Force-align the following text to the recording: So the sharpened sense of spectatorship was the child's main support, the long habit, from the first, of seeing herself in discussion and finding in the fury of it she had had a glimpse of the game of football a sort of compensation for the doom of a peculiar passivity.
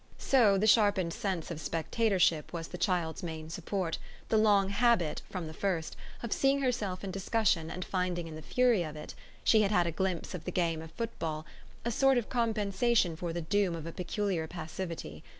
So 0.17 0.57
the 0.57 0.65
sharpened 0.65 1.13
sense 1.13 1.51
of 1.51 1.61
spectatorship 1.61 2.51
was 2.51 2.69
the 2.69 2.77
child's 2.79 3.21
main 3.21 3.51
support, 3.51 3.99
the 4.29 4.37
long 4.39 4.69
habit, 4.69 5.21
from 5.29 5.45
the 5.45 5.53
first, 5.53 5.95
of 6.23 6.33
seeing 6.33 6.59
herself 6.59 7.03
in 7.03 7.11
discussion 7.11 7.69
and 7.69 7.85
finding 7.85 8.25
in 8.27 8.33
the 8.33 8.41
fury 8.41 8.81
of 8.81 8.95
it 8.95 9.13
she 9.43 9.61
had 9.61 9.69
had 9.69 9.85
a 9.85 9.91
glimpse 9.91 10.33
of 10.33 10.45
the 10.45 10.51
game 10.51 10.81
of 10.81 10.91
football 10.93 11.45
a 11.85 11.91
sort 11.91 12.17
of 12.17 12.29
compensation 12.29 13.15
for 13.15 13.31
the 13.31 13.41
doom 13.41 13.75
of 13.75 13.85
a 13.85 13.91
peculiar 13.91 14.47
passivity. 14.47 15.23